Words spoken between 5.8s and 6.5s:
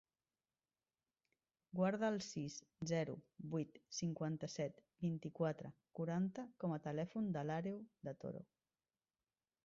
quaranta